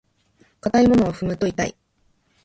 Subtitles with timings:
[0.61, 1.75] 硬いものを踏むと痛い。